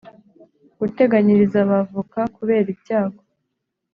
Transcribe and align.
Guteganyiriza 0.79 1.57
Abavoka 1.65 2.19
kubera 2.35 2.67
ibyago 2.73 3.21